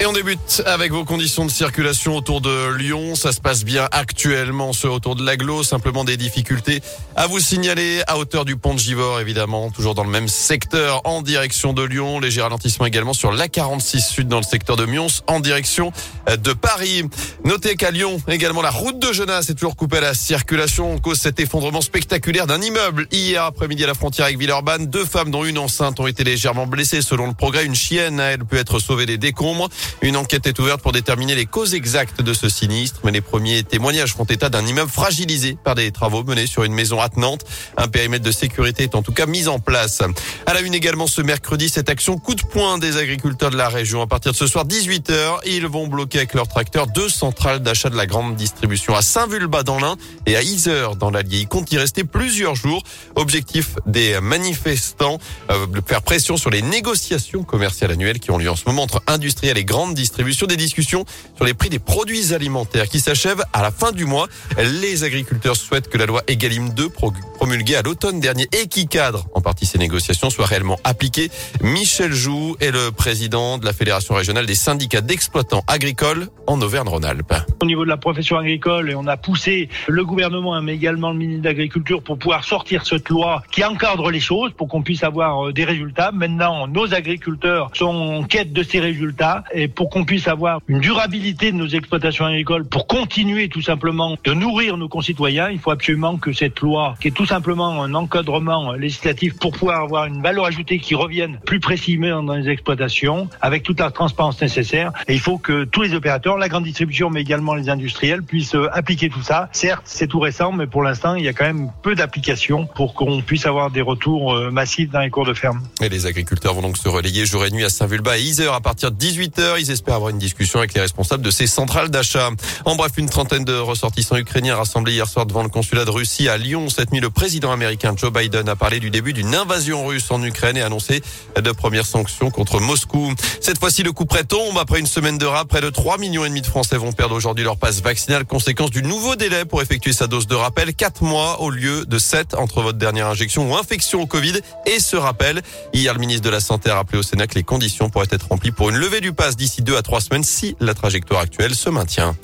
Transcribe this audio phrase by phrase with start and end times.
[0.00, 3.14] Et on débute avec vos conditions de circulation autour de Lyon.
[3.14, 5.62] Ça se passe bien actuellement, ce autour de l'aglo.
[5.62, 6.82] Simplement des difficultés
[7.14, 9.70] à vous signaler à hauteur du pont de Givor, évidemment.
[9.70, 12.18] Toujours dans le même secteur en direction de Lyon.
[12.18, 15.92] Léger ralentissement également sur l'A46 Sud dans le secteur de Mions en direction
[16.26, 17.04] de Paris.
[17.44, 21.20] Notez qu'à Lyon, également la route de Genasse est toujours coupée à la circulation cause
[21.20, 23.06] cet effondrement spectaculaire d'un immeuble.
[23.12, 26.66] Hier après-midi à la frontière avec Villeurbanne, deux femmes dont une enceinte ont été légèrement
[26.66, 27.00] blessées.
[27.00, 29.68] Selon le progrès, une chienne a elle pu être sauvée des décombres.
[30.02, 33.62] Une enquête est ouverte pour déterminer les causes exactes de ce sinistre, mais les premiers
[33.62, 37.44] témoignages font état d'un immeuble fragilisé par des travaux menés sur une maison attenante.
[37.76, 40.02] Un périmètre de sécurité est en tout cas mis en place.
[40.46, 43.68] À la une également ce mercredi, cette action coup de poing des agriculteurs de la
[43.68, 44.02] région.
[44.02, 47.90] À partir de ce soir, 18h, ils vont bloquer avec leurs tracteurs deux centrales d'achat
[47.90, 49.96] de la grande distribution à Saint-Vulbas dans l'Ain
[50.26, 51.40] et à Isère dans l'Allier.
[51.40, 52.82] Il compte y rester plusieurs jours.
[53.16, 55.18] Objectif des manifestants,
[55.50, 59.02] euh, faire pression sur les négociations commerciales annuelles qui ont lieu en ce moment entre
[59.06, 60.46] industriels et grandes distributions.
[60.46, 61.04] Des discussions
[61.34, 64.28] sur les prix des produits alimentaires qui s'achèvent à la fin du mois.
[64.56, 66.88] Les agriculteurs souhaitent que la loi Egalim 2
[67.34, 71.28] promulguée à l'automne dernier et qui cadre en partie ces négociations soit réellement appliquée.
[71.60, 77.34] Michel Joux est le président de la Fédération régionale des syndicats d'exploitants agricoles en Auvergne-Rhône-Alpes.
[77.60, 81.42] Au niveau de la profession agricole, on a poussé le gouvernement, mais également le ministre
[81.42, 85.48] de l'Agriculture pour pouvoir sortir cette loi qui encadre les choses pour qu'on puisse avoir
[85.48, 86.12] euh, des résultats.
[86.12, 90.80] Maintenant, nos agriculteurs sont en quête de ces résultats et pour qu'on puisse avoir une
[90.80, 95.70] durabilité de nos exploitations agricoles pour continuer tout simplement de nourrir nos concitoyens, il faut
[95.70, 100.22] absolument que cette loi, qui est tout simplement un encadrement législatif pour pouvoir avoir une
[100.22, 104.92] valeur ajoutée qui revienne plus précisément dans les exploitations avec toute la transparence nécessaire.
[105.08, 108.54] Et il faut que tous les opérateurs, la grande distribution, mais également les industriels puissent
[108.54, 109.48] euh, appliquer tout ça.
[109.52, 112.94] Certes, c'est tout récent, mais pour l'instant, il y a quand même peu d'applications pour
[112.94, 115.62] qu'on puisse avoir des retours euh, massifs dans les cours de ferme.
[115.80, 118.60] Et les agriculteurs vont donc se relayer jour et nuit à Saint-Vulbas à Isère à
[118.60, 119.53] partir de 18h.
[119.58, 122.30] Ils espèrent avoir une discussion avec les responsables de ces centrales d'achat.
[122.64, 126.28] En bref, une trentaine de ressortissants ukrainiens rassemblés hier soir devant le consulat de Russie
[126.28, 126.68] à Lyon.
[126.68, 130.22] Cette nuit, le président américain Joe Biden a parlé du début d'une invasion russe en
[130.22, 131.02] Ukraine et annoncé
[131.40, 133.12] de premières sanctions contre Moscou.
[133.40, 134.58] Cette fois-ci, le coup près tombe.
[134.58, 137.14] Après une semaine de rap, près de 3 millions et demi de Français vont perdre
[137.14, 138.24] aujourd'hui leur passe vaccinale.
[138.24, 140.74] Conséquence du nouveau délai pour effectuer sa dose de rappel.
[140.74, 144.80] 4 mois au lieu de 7 entre votre dernière injection ou infection au Covid et
[144.80, 145.42] ce rappel.
[145.72, 148.28] Hier, le ministre de la Santé a rappelé au Sénat que les conditions pourraient être
[148.28, 151.54] remplies pour une levée du pass d'ici 2 à 3 semaines si la trajectoire actuelle
[151.54, 152.16] se maintient.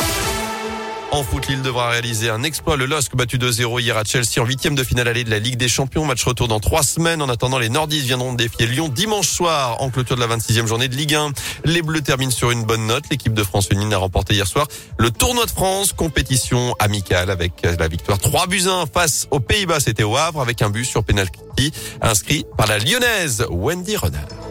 [1.11, 2.79] En foot, Lille devra réaliser un exploit.
[2.79, 5.57] Le LOSC battu 2-0 hier à Chelsea en huitième de finale allée de la Ligue
[5.57, 6.07] des Champions.
[6.07, 7.21] Match retour dans trois semaines.
[7.21, 10.89] En attendant, les Nordistes viendront défier Lyon dimanche soir en clôture de la 26e journée
[10.89, 11.33] de Ligue 1.
[11.67, 13.05] Les Bleus terminent sur une bonne note.
[13.11, 14.67] L'équipe de France féminine a remporté hier soir
[14.99, 19.81] le tournoi de France, compétition amicale avec la victoire 3 buts 1 face aux Pays-Bas.
[19.81, 24.50] C'était au Havre avec un but sur penalty inscrit par la lyonnaise Wendy Renard.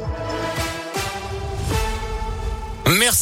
[2.90, 3.18] Merci.